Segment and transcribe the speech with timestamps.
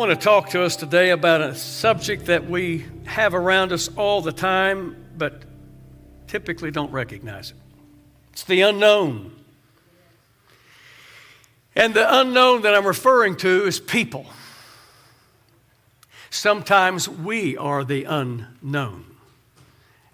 [0.00, 4.22] want to talk to us today about a subject that we have around us all
[4.22, 5.42] the time, but
[6.26, 7.56] typically don't recognize it.
[8.32, 9.30] It's the unknown.
[11.76, 14.24] And the unknown that I'm referring to is people.
[16.30, 19.04] Sometimes we are the unknown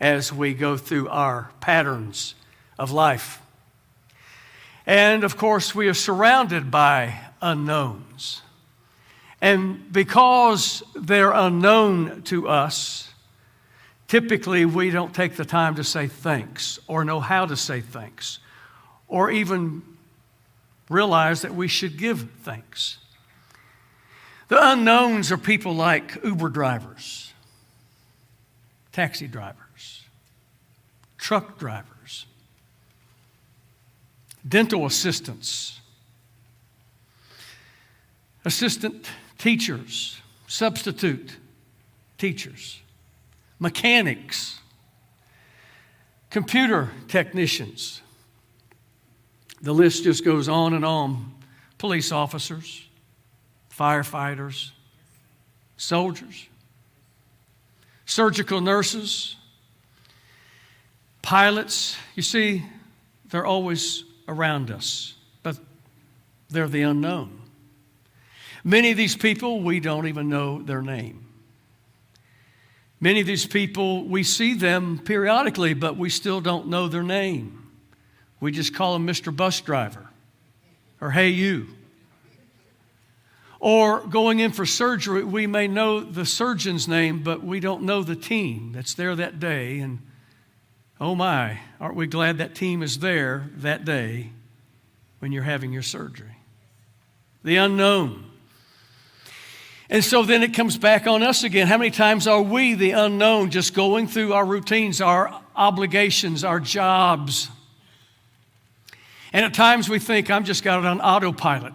[0.01, 2.35] as we go through our patterns
[2.77, 3.41] of life.
[4.85, 8.43] And of course, we are surrounded by unknowns.
[9.41, 13.13] And because they're unknown to us,
[14.09, 18.39] typically we don't take the time to say thanks or know how to say thanks
[19.09, 19.83] or even
[20.89, 22.99] realize that we should give thanks.
[24.49, 27.33] The unknowns are people like Uber drivers,
[28.93, 30.05] taxi drivers,
[31.19, 32.27] truck drivers,
[34.49, 35.81] dental assistants,
[38.45, 41.37] assistant teachers, substitute
[42.19, 42.81] teachers,
[43.59, 44.61] mechanics,
[46.31, 48.03] computer technicians.
[49.63, 51.33] The list just goes on and on.
[51.79, 52.87] Police officers,
[53.71, 54.71] firefighters,
[55.77, 56.47] soldiers,
[58.07, 59.37] surgical nurses,
[61.21, 61.97] pilots.
[62.15, 62.65] You see,
[63.29, 65.59] they're always around us, but
[66.49, 67.46] they're the unknown.
[68.67, 71.25] Many of these people, we don't even know their name.
[72.99, 77.71] Many of these people, we see them periodically, but we still don't know their name.
[78.41, 79.35] We just call them Mr.
[79.35, 80.09] Bus Driver
[81.01, 81.69] or Hey You.
[83.61, 88.03] Or going in for surgery, we may know the surgeon's name, but we don't know
[88.03, 89.79] the team that's there that day.
[89.79, 90.01] And
[91.01, 94.33] oh my, aren't we glad that team is there that day
[95.21, 96.39] when you're having your surgery?
[97.45, 98.26] The unknown.
[99.89, 101.69] And so then it comes back on us again.
[101.69, 106.59] How many times are we, the unknown, just going through our routines, our obligations, our
[106.59, 107.49] jobs?
[109.33, 111.75] And at times we think, I'm just got it on autopilot.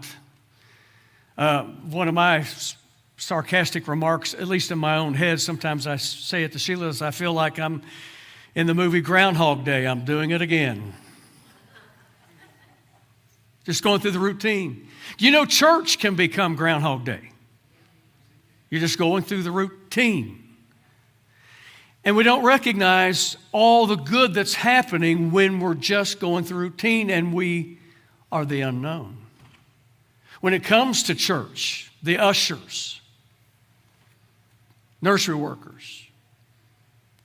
[1.38, 2.45] Uh, one of my
[3.16, 7.01] sarcastic remarks, at least in my own head, sometimes I say it to Sheila, is
[7.01, 7.81] I feel like I'm
[8.55, 9.88] in the movie Groundhog Day.
[9.88, 10.94] I'm doing it again.
[13.63, 14.88] just going through the routine.
[15.17, 17.31] You know, church can become Groundhog Day.
[18.71, 20.41] You're just going through the routine.
[22.03, 27.11] And we don't recognize all the good that's happening when we're just going through routine
[27.11, 27.77] and we
[28.31, 29.17] are the unknown.
[30.39, 32.99] When it comes to church, the ushers,
[35.01, 36.07] nursery workers,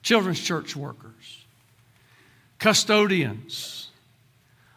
[0.02, 1.46] children's church workers,
[2.58, 3.88] custodians,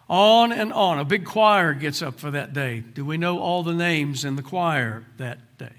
[0.09, 0.99] on and on.
[0.99, 2.79] A big choir gets up for that day.
[2.79, 5.78] Do we know all the names in the choir that day?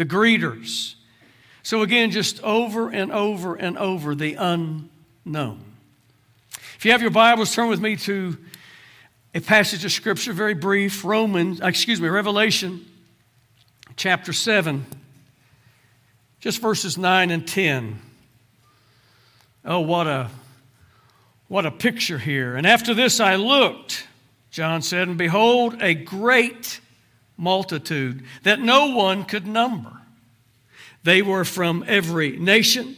[0.00, 0.94] The greeters.
[1.62, 5.62] So, again, just over and over and over, the unknown.
[6.76, 8.38] If you have your Bibles, turn with me to
[9.34, 12.86] a passage of Scripture, very brief, Romans, uh, excuse me, Revelation
[13.96, 14.86] chapter 7,
[16.40, 18.00] just verses 9 and 10.
[19.66, 20.30] Oh, what a
[21.48, 22.56] what a picture here.
[22.56, 24.06] And after this I looked,
[24.50, 26.80] John said, and behold, a great
[27.40, 29.92] multitude that no one could number.
[31.02, 32.96] They were from every nation,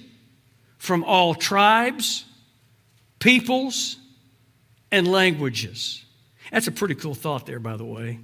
[0.76, 2.24] from all tribes,
[3.20, 3.96] peoples,
[4.90, 6.04] and languages.
[6.50, 8.18] That's a pretty cool thought there, by the way.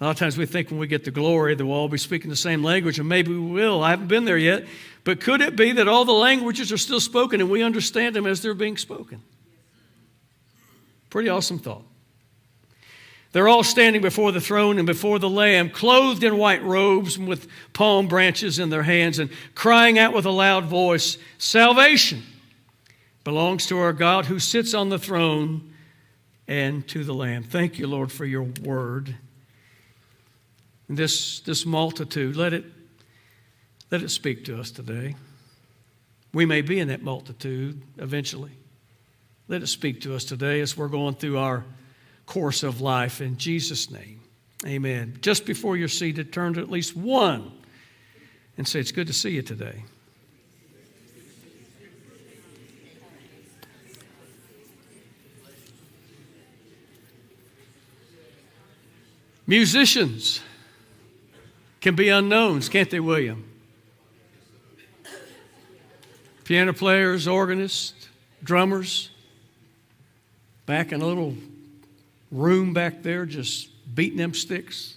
[0.00, 1.98] A lot of times we think when we get the glory that we'll all be
[1.98, 3.82] speaking the same language, and maybe we will.
[3.82, 4.66] I haven't been there yet.
[5.04, 8.26] But could it be that all the languages are still spoken and we understand them
[8.26, 9.22] as they're being spoken?
[11.10, 11.84] Pretty awesome thought.
[13.34, 17.26] They're all standing before the throne and before the Lamb, clothed in white robes and
[17.26, 22.22] with palm branches in their hands, and crying out with a loud voice Salvation
[23.24, 25.74] belongs to our God who sits on the throne
[26.46, 27.42] and to the Lamb.
[27.42, 29.16] Thank you, Lord, for your word.
[30.86, 32.64] And this, this multitude, let it,
[33.90, 35.16] let it speak to us today.
[36.32, 38.52] We may be in that multitude eventually.
[39.48, 41.64] Let it speak to us today as we're going through our
[42.26, 43.20] course of life.
[43.20, 44.20] In Jesus' name,
[44.66, 45.18] amen.
[45.20, 47.52] Just before you're seated, turn to at least one
[48.56, 49.84] and say, It's good to see you today.
[59.46, 60.40] Musicians
[61.82, 63.44] can be unknowns, can't they, William?
[66.44, 68.08] Piano players, organists,
[68.42, 69.10] drummers,
[70.66, 71.34] back in a little
[72.34, 74.96] room back there just beating them sticks.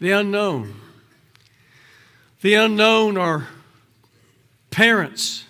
[0.00, 0.74] the unknown.
[2.40, 3.48] The unknown are
[4.70, 5.44] parents,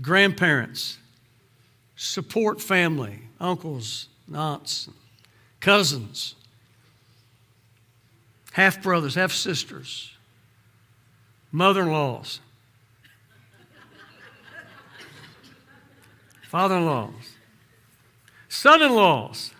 [0.00, 0.98] grandparents,
[1.96, 4.88] support family, uncles, aunts,
[5.60, 6.34] cousins,
[8.52, 10.12] half brothers, half sisters,
[11.52, 12.40] mother in laws,
[16.42, 17.12] father in laws,
[18.50, 19.52] son in laws.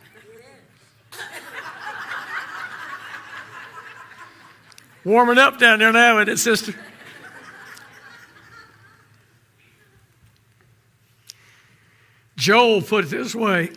[5.03, 6.75] Warming up down there now, isn't it, sister?
[12.37, 13.71] Joel put it this way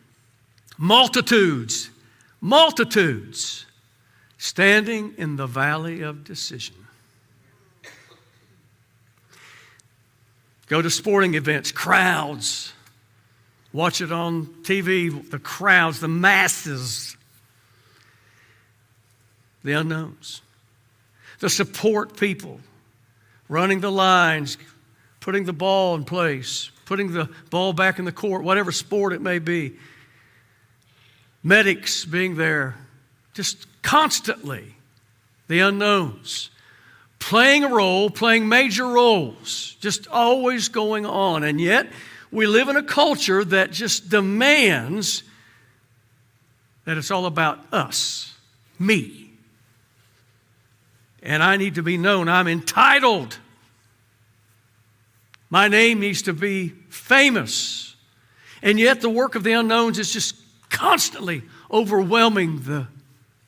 [0.78, 1.90] multitudes,
[2.40, 3.66] multitudes
[4.36, 6.76] standing in the valley of decision.
[10.66, 12.72] Go to sporting events, crowds.
[13.72, 17.16] Watch it on TV, the crowds, the masses,
[19.62, 20.42] the unknowns,
[21.38, 22.60] the support people,
[23.48, 24.58] running the lines,
[25.20, 29.20] putting the ball in place, putting the ball back in the court, whatever sport it
[29.20, 29.76] may be.
[31.42, 32.76] Medics being there,
[33.34, 34.74] just constantly,
[35.46, 36.50] the unknowns,
[37.18, 41.44] playing a role, playing major roles, just always going on.
[41.44, 41.86] And yet,
[42.32, 45.22] we live in a culture that just demands
[46.84, 48.34] that it's all about us,
[48.78, 49.30] me.
[51.22, 52.28] And I need to be known.
[52.28, 53.38] I'm entitled.
[55.50, 57.94] My name needs to be famous.
[58.62, 60.36] And yet, the work of the unknowns is just
[60.70, 62.86] constantly overwhelming the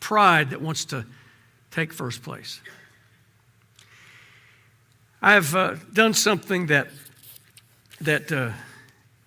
[0.00, 1.06] pride that wants to
[1.70, 2.60] take first place.
[5.22, 6.88] I've uh, done something that,
[8.00, 8.50] that uh,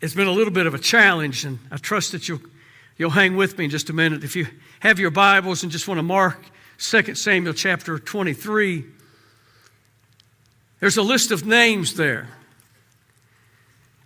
[0.01, 2.41] has been a little bit of a challenge, and I trust that you'll,
[2.97, 4.23] you'll hang with me in just a minute.
[4.23, 4.47] If you
[4.79, 6.39] have your Bibles and just want to mark
[6.77, 8.85] 2 Samuel chapter 23,
[10.79, 12.29] there's a list of names there.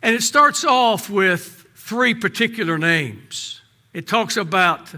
[0.02, 3.62] And it starts off with three particular names.
[3.94, 4.94] It talks about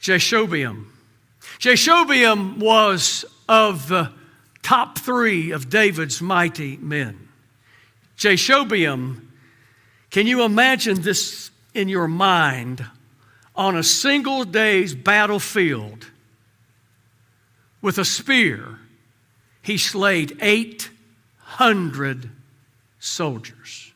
[0.00, 0.86] Jashobeam.
[1.58, 4.12] Jashobeam was of the
[4.62, 7.28] top three of David's mighty men.
[8.18, 9.27] Jashobeam,
[10.10, 12.84] can you imagine this in your mind
[13.54, 16.10] on a single day's battlefield
[17.82, 18.78] with a spear?
[19.62, 22.30] He slayed 800
[22.98, 23.92] soldiers.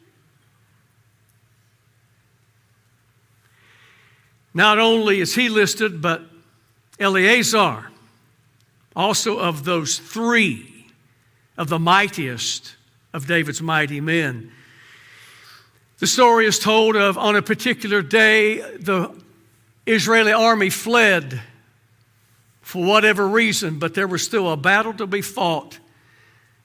[4.55, 6.23] Not only is he listed, but
[6.99, 7.91] Eleazar,
[8.95, 10.87] also of those three
[11.57, 12.77] of the mightiest
[13.13, 14.53] of David's mighty men.
[16.03, 19.15] The story is told of on a particular day, the
[19.87, 21.41] Israeli army fled
[22.61, 25.79] for whatever reason, but there was still a battle to be fought.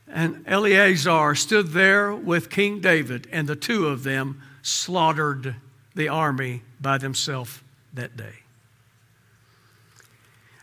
[0.07, 5.53] And Eleazar stood there with King David, and the two of them slaughtered
[5.93, 7.61] the army by themselves
[7.93, 8.37] that day.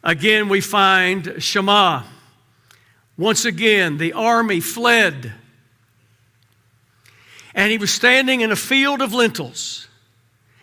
[0.02, 2.02] Again, we find Shema.
[3.16, 5.32] Once again, the army fled.
[7.54, 9.86] And he was standing in a field of lentils.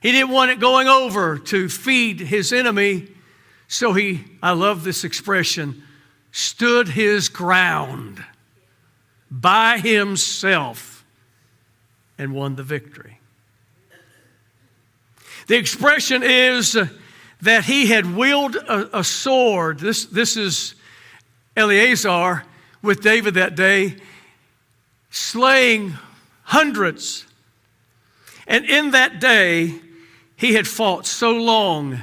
[0.02, 3.08] He didn't want it going over to feed his enemy.
[3.68, 5.84] So he, I love this expression,
[6.32, 8.24] stood his ground
[9.30, 11.06] by himself
[12.18, 13.20] and won the victory.
[15.48, 16.78] The expression is
[17.42, 19.80] that he had wielded a, a sword.
[19.80, 20.76] This, this is
[21.56, 22.44] Eleazar
[22.82, 23.96] with David that day,
[25.10, 25.94] slaying
[26.52, 27.26] hundreds.
[28.46, 29.74] And in that day,
[30.36, 32.02] he had fought so long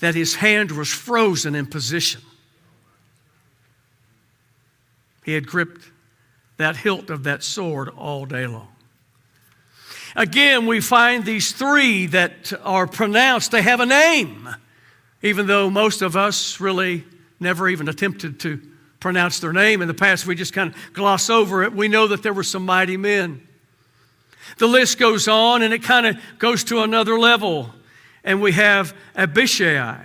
[0.00, 2.22] that his hand was frozen in position.
[5.22, 5.84] He had gripped
[6.56, 8.68] that hilt of that sword all day long.
[10.16, 14.48] Again, we find these three that are pronounced, they have a name,
[15.20, 17.04] even though most of us really
[17.38, 18.62] never even attempted to
[18.98, 19.82] pronounce their name.
[19.82, 21.74] In the past, we just kind of gloss over it.
[21.74, 23.46] We know that there were some mighty men.
[24.58, 27.74] The list goes on and it kind of goes to another level.
[28.24, 30.04] And we have Abishai.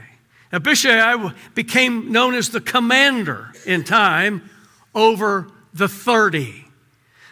[0.51, 4.49] Abishai became known as the commander in time
[4.93, 6.65] over the 30.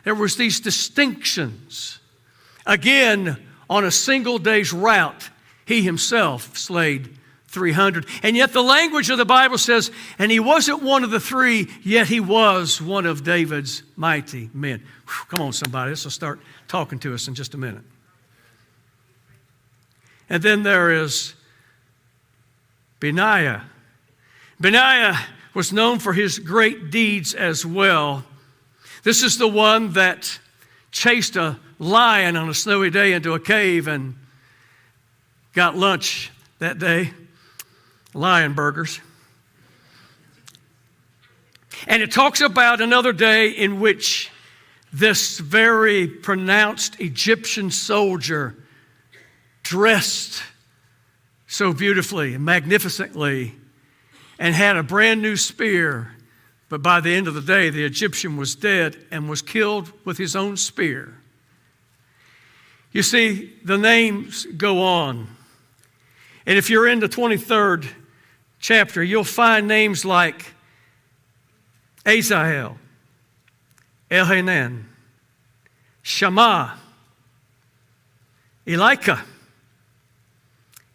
[0.03, 1.99] There was these distinctions
[2.65, 3.37] Again,
[3.69, 5.29] on a single day's route,
[5.65, 7.17] he himself slayed
[7.53, 8.07] 300.
[8.23, 11.69] And yet the language of the Bible says, and he wasn't one of the three,
[11.83, 14.79] yet he was one of David's mighty men.
[15.05, 15.91] Whew, come on, somebody.
[15.91, 17.83] This will start talking to us in just a minute.
[20.29, 21.35] And then there is
[22.99, 23.63] Benaiah.
[24.59, 25.19] Benaiah
[25.53, 28.25] was known for his great deeds as well.
[29.03, 30.39] This is the one that
[30.89, 34.15] chased a lion on a snowy day into a cave and
[35.53, 37.11] got lunch that day
[38.13, 38.99] lion burgers.
[41.87, 44.31] And it talks about another day in which
[44.93, 48.55] this very pronounced Egyptian soldier,
[49.63, 50.43] dressed
[51.47, 53.55] so beautifully and magnificently,
[54.37, 56.11] and had a brand new spear.
[56.69, 60.17] But by the end of the day, the Egyptian was dead and was killed with
[60.17, 61.17] his own spear.
[62.91, 65.27] You see, the names go on.
[66.45, 67.87] And if you're in the 23rd
[68.63, 70.53] chapter, you'll find names like
[72.05, 72.77] Azael,
[74.09, 74.83] Elhanan,
[76.01, 76.79] Shammah,
[78.65, 79.19] Elika,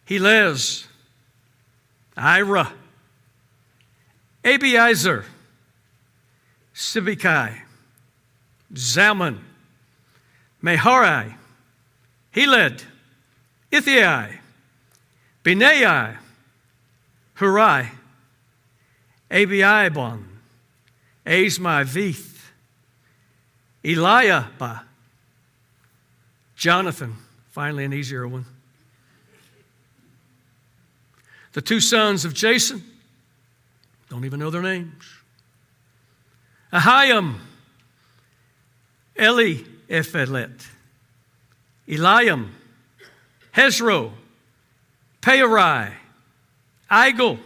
[0.09, 0.87] Helez,
[2.17, 2.73] Ira,
[4.43, 5.25] Abiezer,
[6.75, 7.55] Sibikai,
[8.73, 9.41] Zalmon,
[10.63, 11.35] Maharai,
[12.31, 12.83] Heled,
[13.71, 14.39] Ithai,
[15.45, 16.17] Benai,
[17.39, 17.89] Hurai,
[19.31, 20.25] Abiabon,
[21.25, 22.51] Azmaveth,
[23.85, 24.83] Eliahba,
[26.57, 27.15] Jonathan,
[27.51, 28.45] finally an easier one.
[31.53, 32.83] The two sons of Jason,
[34.11, 35.05] don't even know their names.
[36.73, 37.37] Ahiam,
[39.19, 40.67] Eli Ephelet,
[41.87, 42.49] Eliam,
[43.55, 44.13] Hezro,
[45.23, 45.93] Peorai,
[46.91, 47.39] Igal,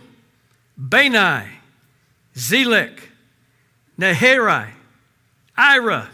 [0.76, 1.48] Bani,
[2.34, 2.98] Zelek,
[3.98, 4.68] Nahari,
[5.56, 6.08] Ira,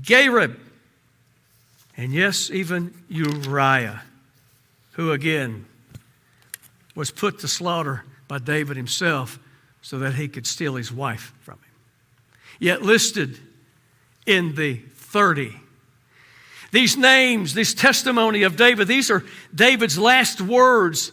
[0.00, 0.56] Gareb,
[1.96, 4.02] and yes, even Uriah,
[4.92, 5.66] who again
[6.94, 9.38] was put to slaughter by David himself
[9.82, 11.72] so that he could steal his wife from him.
[12.60, 13.38] Yet listed
[14.26, 15.54] in the 30.
[16.70, 21.12] These names, this testimony of David, these are David's last words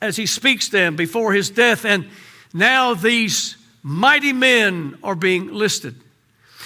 [0.00, 1.84] as he speaks them before his death.
[1.84, 2.08] And
[2.52, 5.94] now these mighty men are being listed.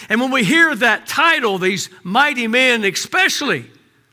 [0.08, 3.66] And when we hear that title, these mighty men, especially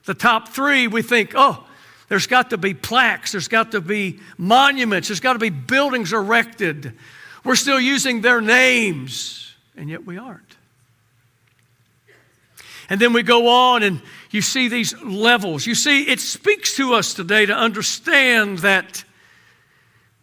[0.05, 1.65] the top three, we think, oh,
[2.07, 6.13] there's got to be plaques, there's got to be monuments, there's got to be buildings
[6.13, 6.93] erected.
[7.43, 10.55] We're still using their names, and yet we aren't.
[12.89, 14.01] And then we go on and
[14.31, 15.65] you see these levels.
[15.65, 19.05] You see, it speaks to us today to understand that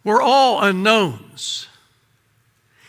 [0.09, 1.69] we're all unknowns.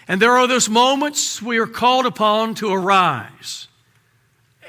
[0.07, 3.67] And there are those moments we are called upon to arise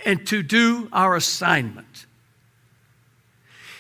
[0.05, 2.07] and to do our assignment.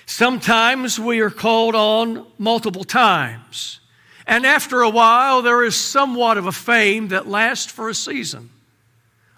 [0.06, 3.80] Sometimes we are called on multiple times.
[4.26, 8.50] And after a while, there is somewhat of a fame that lasts for a season,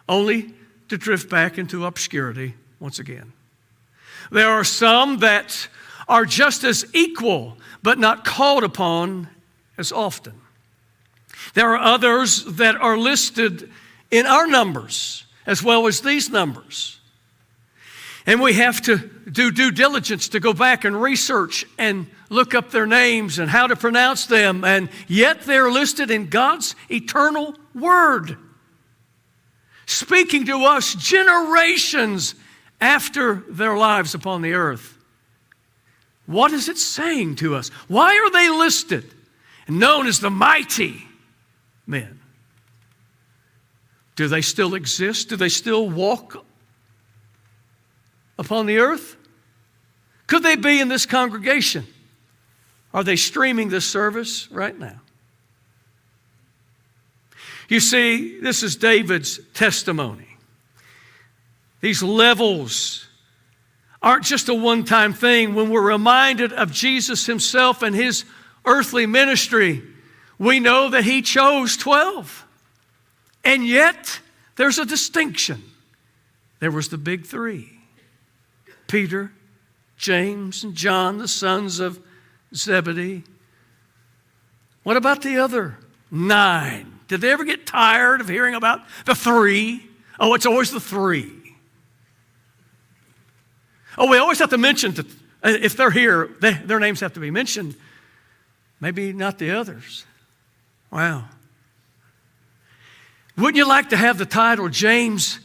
[0.08, 0.52] only
[0.88, 3.32] to drift back into obscurity once again.
[4.30, 5.68] There are some that
[6.08, 9.28] are just as equal, but not called upon
[9.78, 10.34] as often.
[11.54, 13.70] There are others that are listed
[14.10, 16.98] in our numbers as well as these numbers.
[18.26, 18.98] And we have to
[19.30, 23.66] do due diligence to go back and research and look up their names and how
[23.66, 24.64] to pronounce them.
[24.64, 28.36] And yet they're listed in God's eternal word,
[29.86, 32.36] speaking to us generations
[32.80, 34.96] after their lives upon the earth.
[36.26, 37.68] What is it saying to us?
[37.88, 39.12] Why are they listed
[39.66, 41.08] and known as the mighty?
[41.86, 42.20] men.
[44.16, 45.28] Do they still exist?
[45.28, 46.44] Do they still walk
[48.38, 49.16] upon the earth?
[50.26, 51.86] Could they be in this congregation?
[52.92, 55.00] Are they streaming this service right now?
[57.68, 60.36] You see, this is David's testimony.
[61.80, 63.06] These levels
[64.02, 65.54] aren't just a one time thing.
[65.54, 68.24] When we're reminded of Jesus himself and his
[68.64, 69.82] earthly ministry,
[70.38, 72.46] we know that he chose 12.
[73.44, 74.20] And yet,
[74.56, 75.62] there's a distinction.
[76.60, 77.70] There was the big three
[78.86, 79.32] Peter,
[79.96, 82.00] James, and John, the sons of
[82.54, 83.24] Zebedee.
[84.82, 85.78] What about the other
[86.10, 87.00] nine?
[87.08, 89.88] Did they ever get tired of hearing about the three?
[90.18, 91.41] Oh, it's always the three.
[93.98, 95.02] Oh, we always have to mention, to,
[95.42, 97.76] uh, if they're here, they, their names have to be mentioned.
[98.80, 100.04] Maybe not the others.
[100.90, 101.24] Wow.
[103.36, 105.38] Wouldn't you like to have the title James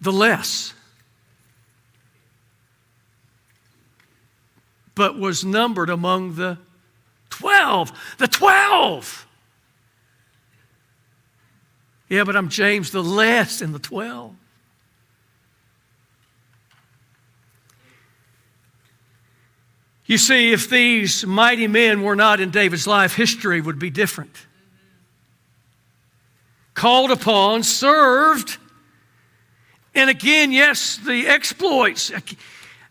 [0.00, 0.74] the Less?
[4.94, 6.58] But was numbered among the
[7.30, 8.16] 12.
[8.18, 9.26] The 12!
[12.08, 14.34] Yeah, but I'm James the Less in the 12.
[20.10, 24.44] You see, if these mighty men were not in David's life, history would be different.
[26.74, 28.58] Called upon, served,
[29.94, 32.10] and again, yes, the exploits.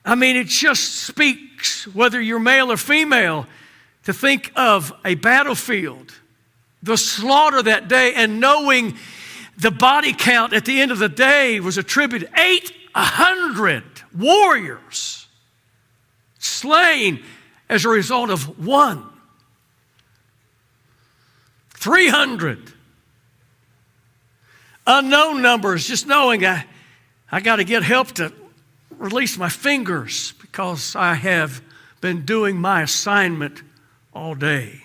[0.06, 3.48] I mean, it just speaks, whether you're male or female,
[4.06, 6.14] to think of a battlefield,
[6.82, 8.98] the slaughter that day, and knowing
[9.58, 13.84] the body count at the end of the day was attributed 800
[14.18, 15.19] warriors
[16.50, 17.24] slain
[17.70, 19.06] as a result of one.
[21.76, 22.74] 300.
[24.86, 26.66] Unknown numbers, just knowing I,
[27.32, 28.34] I got to get help to
[28.98, 31.62] release my fingers because I have
[32.02, 33.62] been doing my assignment
[34.14, 34.82] all day.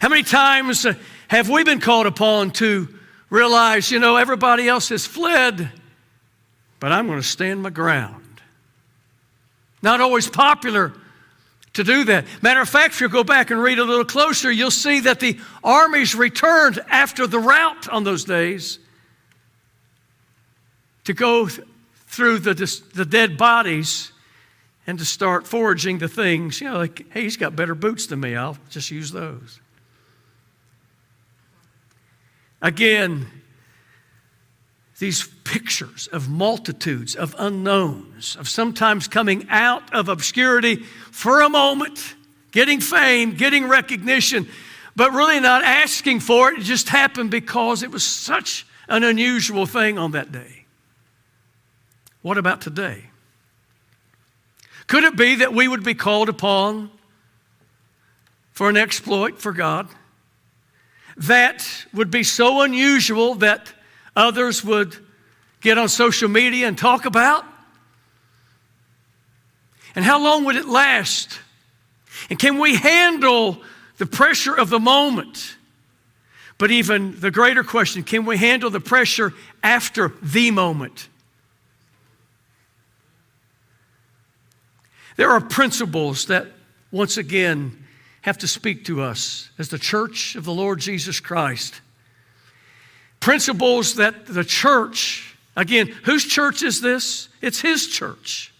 [0.00, 0.94] How many times uh,
[1.28, 2.88] have we been called upon to
[3.28, 5.70] realize, you know, everybody else has fled,
[6.78, 8.40] but I'm going to stand my ground?
[9.82, 10.92] Not always popular
[11.74, 12.26] to do that.
[12.42, 15.20] Matter of fact, if you go back and read a little closer, you'll see that
[15.20, 18.78] the armies returned after the rout on those days
[21.04, 21.48] to go
[22.08, 22.54] through the,
[22.94, 24.12] the dead bodies
[24.86, 26.60] and to start foraging the things.
[26.60, 28.34] You know, like, hey, he's got better boots than me.
[28.34, 29.60] I'll just use those.
[32.60, 33.26] Again,
[35.00, 40.76] these pictures of multitudes of unknowns, of sometimes coming out of obscurity
[41.10, 42.14] for a moment,
[42.52, 44.46] getting fame, getting recognition,
[44.94, 46.58] but really not asking for it.
[46.58, 50.66] It just happened because it was such an unusual thing on that day.
[52.20, 53.06] What about today?
[54.86, 56.90] Could it be that we would be called upon
[58.52, 59.88] for an exploit for God
[61.16, 63.72] that would be so unusual that
[64.20, 64.96] others would
[65.60, 67.44] get on social media and talk about?
[69.94, 71.40] And how long would it last?
[72.28, 73.60] And can we handle
[73.98, 75.56] the pressure of the moment?
[76.58, 81.08] But even the greater question can we handle the pressure after the moment?
[85.16, 86.46] There are principles that,
[86.90, 87.84] once again,
[88.22, 91.80] have to speak to us as the church of the Lord Jesus Christ
[93.20, 97.28] principles that the church, again, whose church is this?
[97.40, 98.52] It's his church.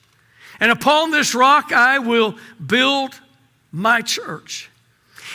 [0.61, 3.19] And upon this rock I will build
[3.73, 4.71] my church.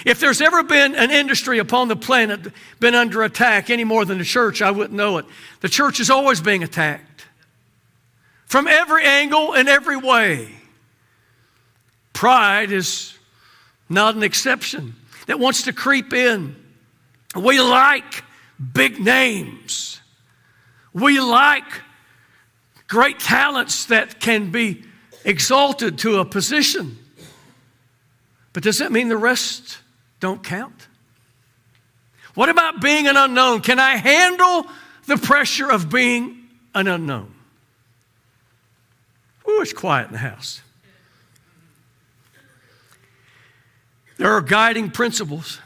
[0.06, 4.18] If there's ever been an industry upon the planet been under attack any more than
[4.18, 5.26] the church, I wouldn't know it.
[5.62, 7.26] The church is always being attacked
[8.46, 10.50] from every angle and every way.
[12.14, 13.18] Pride is
[13.90, 14.96] not an exception
[15.28, 16.56] that wants to creep in.
[17.36, 18.24] We like
[18.74, 20.02] big names.
[20.94, 21.64] We like
[22.88, 24.84] great talents that can be
[25.24, 26.98] exalted to a position.
[28.54, 29.80] But does that mean the rest
[30.20, 30.88] don't count?
[32.36, 33.62] What about being an unknown?
[33.62, 34.66] Can I handle
[35.08, 37.34] the pressure of being an unknown?
[39.48, 40.62] Ooh, it's quiet in the house.
[44.18, 45.60] There are guiding principles.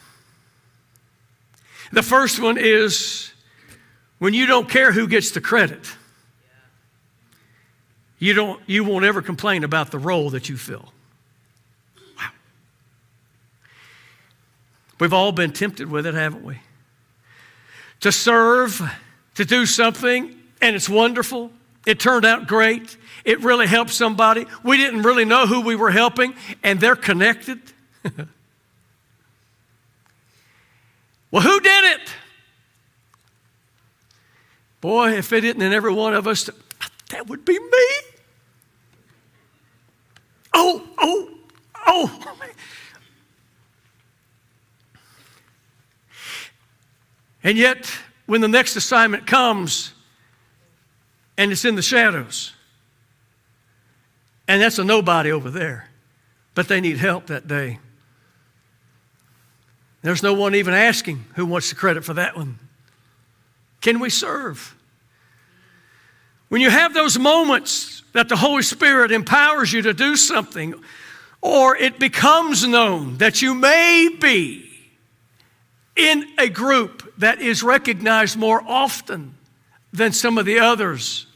[1.92, 3.32] The first one is
[4.20, 5.80] when you don't care who gets the credit,
[8.20, 10.94] you, don't, you won't ever complain about the role that you fill.
[12.18, 12.30] Wow.
[15.00, 16.60] We've all been tempted with it, haven't we?
[18.02, 18.82] To serve,
[19.36, 21.52] to do something, and it's wonderful.
[21.86, 22.98] It turned out great.
[23.24, 24.46] It really helped somebody.
[24.64, 27.60] We didn't really know who we were helping, and they're connected.
[31.32, 32.10] Well, who did it?
[34.82, 36.50] Boy, if it isn't in every one of us,
[37.10, 37.88] that would be me.
[40.54, 41.30] Oh, oh,
[41.86, 42.26] oh.
[47.44, 47.92] And yet,
[48.26, 49.94] when the next assignment comes
[51.38, 52.54] and it's in the shadows,
[54.48, 55.90] and that's a nobody over there,
[56.54, 57.80] but they need help that day.
[60.02, 62.60] There's no one even asking who wants the credit for that one.
[63.82, 64.76] Can we serve?
[66.50, 70.74] When you have those moments that the Holy Spirit empowers you to do something,
[71.42, 74.70] or it becomes known that you may be
[75.96, 79.36] in a group that is recognized more often
[79.94, 81.28] than some of the others.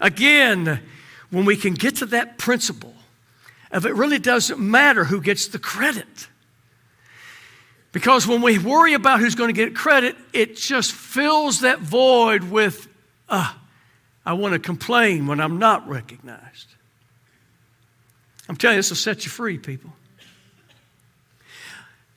[0.00, 0.80] Again,
[1.30, 2.94] when we can get to that principle
[3.70, 6.28] of it really doesn't matter who gets the credit.
[7.92, 12.44] Because when we worry about who's going to get credit, it just fills that void
[12.44, 12.86] with,
[13.28, 13.52] uh,
[14.26, 16.68] I want to complain when I'm not recognized.
[18.48, 19.92] I'm telling you, this will set you free, people.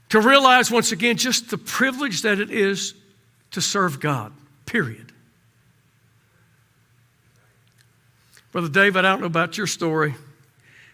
[0.10, 2.94] To realize once again just the privilege that it is
[3.52, 4.34] to serve God,
[4.66, 5.12] period.
[8.52, 10.16] Brother David, I don't know about your story,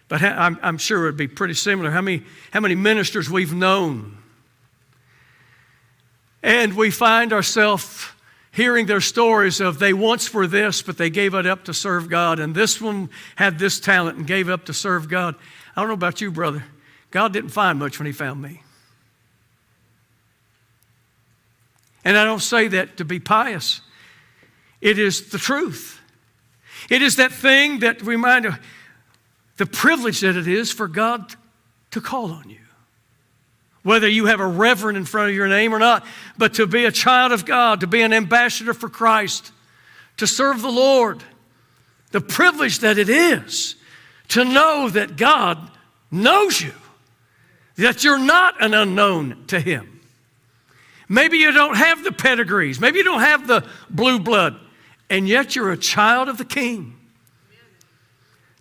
[0.06, 1.90] but I'm, I'm sure it would be pretty similar.
[1.90, 4.17] How many, how many ministers we've known?
[6.42, 8.06] And we find ourselves
[8.52, 12.08] hearing their stories of they once were this, but they gave it up to serve
[12.08, 15.34] God, and this one had this talent and gave up to serve God.
[15.76, 16.64] I don't know about you, brother.
[17.10, 18.62] God didn't find much when He found me.
[22.04, 23.80] And I don't say that to be pious,
[24.80, 26.00] it is the truth.
[26.90, 28.56] It is that thing that reminds
[29.56, 31.34] the privilege that it is for God
[31.90, 32.67] to call on you.
[33.82, 36.04] Whether you have a reverend in front of your name or not,
[36.36, 39.52] but to be a child of God, to be an ambassador for Christ,
[40.16, 41.22] to serve the Lord.
[42.10, 43.76] The privilege that it is
[44.28, 45.70] to know that God
[46.10, 46.72] knows you,
[47.76, 50.00] that you're not an unknown to Him.
[51.08, 54.58] Maybe you don't have the pedigrees, maybe you don't have the blue blood,
[55.08, 56.94] and yet you're a child of the King.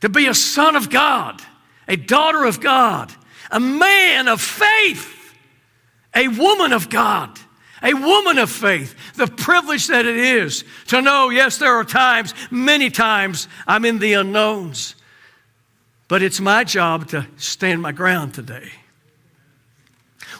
[0.01, 1.41] To be a son of God,
[1.87, 3.11] a daughter of God,
[3.51, 5.33] a man of faith,
[6.15, 7.37] a woman of God,
[7.81, 8.95] a woman of faith.
[9.15, 13.99] The privilege that it is to know, yes, there are times, many times, I'm in
[13.99, 14.95] the unknowns,
[16.07, 18.71] but it's my job to stand my ground today.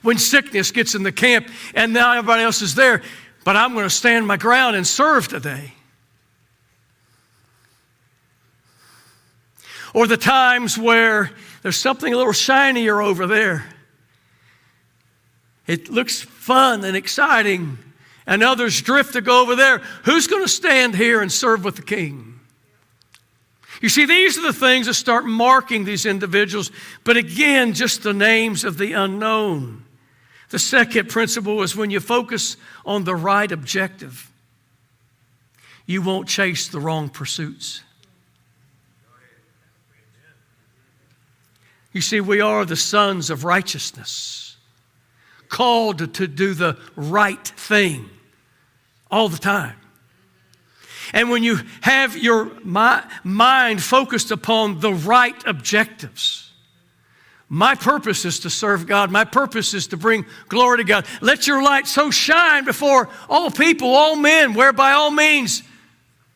[0.01, 3.01] When sickness gets in the camp and now everybody else is there,
[3.43, 5.73] but I'm going to stand my ground and serve today.
[9.93, 13.65] Or the times where there's something a little shinier over there.
[15.65, 17.77] It looks fun and exciting,
[18.25, 19.79] and others drift to go over there.
[20.03, 22.39] Who's going to stand here and serve with the king?
[23.81, 26.71] You see, these are the things that start marking these individuals,
[27.03, 29.85] but again, just the names of the unknown.
[30.49, 34.31] The second principle is when you focus on the right objective,
[35.85, 37.83] you won't chase the wrong pursuits.
[41.97, 44.55] You see, we are the sons of righteousness,
[45.49, 48.07] called to do the right thing
[49.09, 49.73] all the time.
[51.11, 52.51] And when you have your
[53.23, 56.51] mind focused upon the right objectives,
[57.49, 59.09] my purpose is to serve God.
[59.09, 61.07] My purpose is to bring glory to God.
[61.19, 65.63] Let your light so shine before all people, all men, where by all means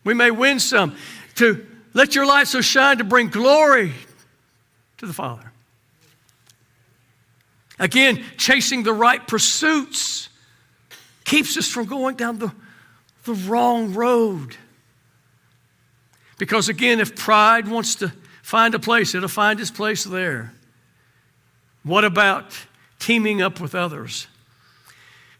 [0.03, 0.95] we may win some.
[1.35, 3.93] To let your light so shine to bring glory
[4.97, 5.50] to the Father.
[7.81, 10.29] Again, chasing the right pursuits
[11.23, 12.53] keeps us from going down the,
[13.23, 14.55] the wrong road.
[16.37, 18.13] Because again, if pride wants to
[18.43, 20.53] find a place, it'll find its place there.
[21.81, 22.53] What about
[22.99, 24.27] teaming up with others?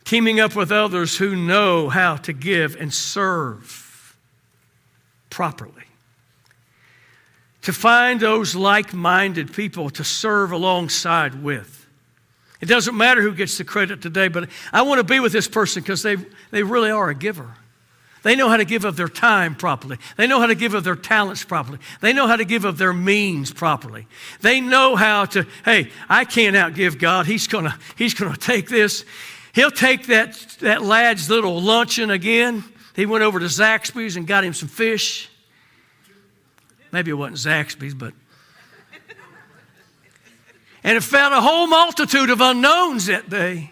[0.04, 4.18] Teaming up with others who know how to give and serve
[5.30, 5.84] properly.
[7.62, 11.81] To find those like minded people to serve alongside with.
[12.62, 15.48] It doesn't matter who gets the credit today, but I want to be with this
[15.48, 16.18] person because they,
[16.52, 17.56] they really are a giver.
[18.24, 19.98] They know how to give of their time properly.
[20.16, 21.80] They know how to give of their talents properly.
[22.02, 24.06] They know how to give of their means properly.
[24.42, 27.26] They know how to, hey, I can't outgive God.
[27.26, 29.06] He's gonna, he's gonna take this.
[29.54, 32.64] He'll take that, that lad's little luncheon again.
[32.96, 35.30] He went over to Zaxby's and got him some fish.
[36.92, 38.14] Maybe it wasn't Zaxby's, but
[40.84, 43.72] and it fed a whole multitude of unknowns that day.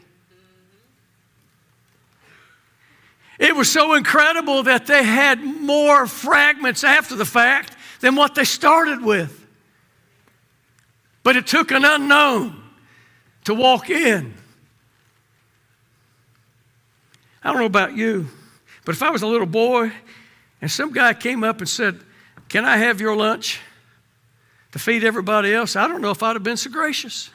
[3.39, 8.43] It was so incredible that they had more fragments after the fact than what they
[8.43, 9.47] started with.
[11.23, 12.61] But it took an unknown
[13.45, 14.33] to walk in.
[17.41, 18.27] I don't know about you,
[18.83, 19.91] but if I was a little boy
[20.61, 21.99] and some guy came up and said,
[22.49, 23.61] Can I have your lunch?
[24.71, 27.29] To feed everybody else, I don't know if I'd have been so gracious.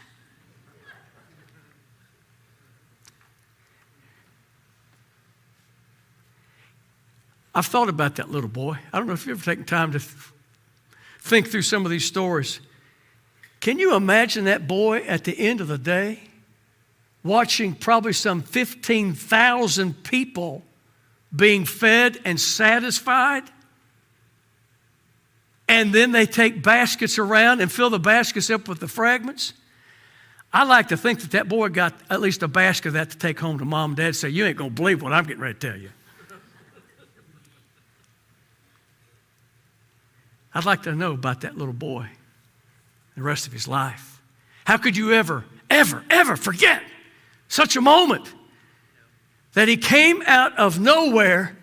[7.54, 8.78] I've thought about that little boy.
[8.92, 10.00] I don't know if you've ever taken time to
[11.20, 12.60] think through some of these stories.
[13.60, 16.20] Can you imagine that boy at the end of the day
[17.22, 20.62] watching probably some 15,000 people
[21.34, 23.44] being fed and satisfied?
[25.68, 29.52] And then they take baskets around and fill the baskets up with the fragments.
[30.52, 33.18] I like to think that that boy got at least a basket of that to
[33.18, 35.42] take home to mom and dad say, You ain't going to believe what I'm getting
[35.42, 35.90] ready to tell you.
[40.54, 42.08] I'd like to know about that little boy
[43.16, 44.20] the rest of his life.
[44.64, 46.82] How could you ever, ever, ever forget
[47.48, 48.32] such a moment
[49.54, 51.56] that he came out of nowhere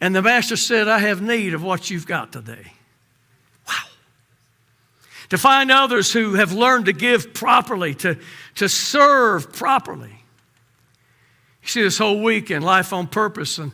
[0.00, 2.72] and the master said, I have need of what you've got today?
[5.30, 8.18] To find others who have learned to give properly, to,
[8.56, 10.22] to serve properly.
[11.62, 13.72] You see, this whole weekend, Life on Purpose, and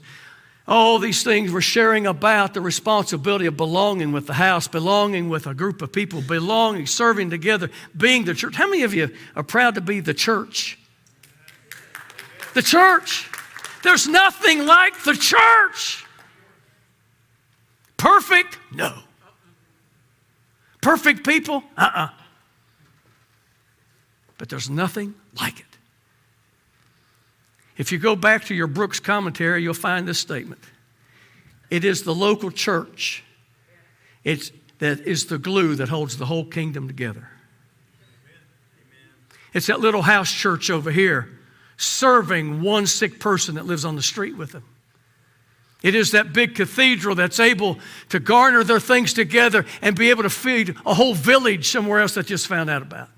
[0.66, 5.46] all these things we're sharing about the responsibility of belonging with the house, belonging with
[5.46, 8.54] a group of people, belonging, serving together, being the church.
[8.54, 10.78] How many of you are proud to be the church?
[12.54, 13.28] The church.
[13.82, 16.06] There's nothing like the church.
[17.96, 18.58] Perfect?
[18.72, 18.94] No.
[20.82, 21.64] Perfect people?
[21.78, 22.04] Uh uh-uh.
[22.04, 22.08] uh
[24.36, 25.66] But there's nothing like it.
[27.78, 30.60] If you go back to your Brooks commentary, you'll find this statement
[31.70, 33.24] It is the local church
[34.24, 37.28] it's, that is the glue that holds the whole kingdom together.
[39.52, 41.28] It's that little house church over here
[41.76, 44.64] serving one sick person that lives on the street with them.
[45.82, 47.78] It is that big cathedral that's able
[48.10, 52.14] to garner their things together and be able to feed a whole village somewhere else
[52.14, 53.08] that just found out about.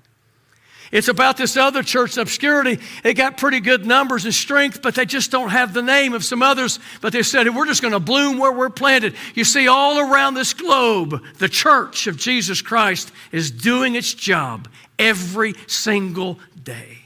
[0.91, 2.79] It's about this other church, in obscurity.
[3.03, 6.23] They got pretty good numbers and strength, but they just don't have the name of
[6.23, 6.79] some others.
[7.01, 9.15] But they said, we're just going to bloom where we're planted.
[9.33, 14.69] You see, all around this globe, the church of Jesus Christ is doing its job
[14.97, 16.99] every single day.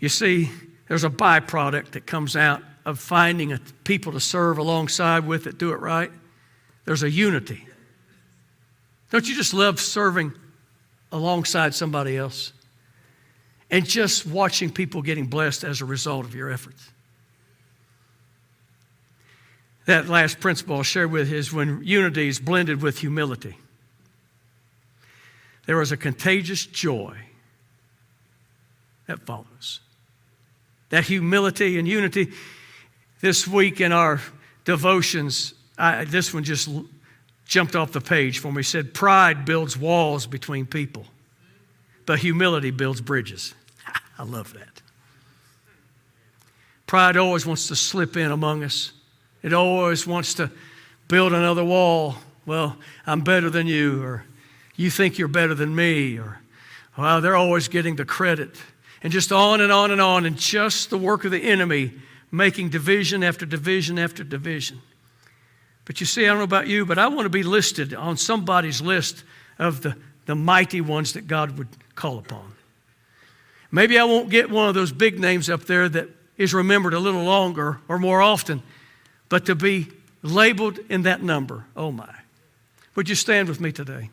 [0.00, 0.50] You see,
[0.88, 5.58] there's a byproduct that comes out of finding a, people to serve alongside with that
[5.58, 6.10] do it right.
[6.84, 7.66] There's a unity.
[9.10, 10.32] Don't you just love serving
[11.12, 12.52] alongside somebody else?
[13.70, 16.90] And just watching people getting blessed as a result of your efforts.
[19.84, 23.56] That last principle I'll share with you is when unity is blended with humility.
[25.66, 27.16] There is a contagious joy
[29.06, 29.80] that follows.
[30.90, 32.32] That humility and unity.
[33.20, 34.20] This week in our
[34.64, 36.68] devotions, I, this one just
[37.44, 38.62] jumped off the page for me.
[38.62, 41.06] said, Pride builds walls between people,
[42.06, 43.54] but humility builds bridges.
[44.18, 44.82] I love that.
[46.86, 48.92] Pride always wants to slip in among us,
[49.42, 50.50] it always wants to
[51.06, 52.16] build another wall.
[52.46, 54.24] Well, I'm better than you, or
[54.74, 56.40] you think you're better than me, or
[56.96, 58.56] well, they're always getting the credit.
[59.02, 61.92] And just on and on and on, and just the work of the enemy
[62.30, 64.80] making division after division after division.
[65.84, 68.16] But you see, I don't know about you, but I want to be listed on
[68.16, 69.24] somebody's list
[69.58, 72.52] of the, the mighty ones that God would call upon.
[73.70, 76.98] Maybe I won't get one of those big names up there that is remembered a
[76.98, 78.62] little longer or more often,
[79.28, 79.88] but to be
[80.22, 82.14] labeled in that number, oh my.
[82.94, 84.10] Would you stand with me today?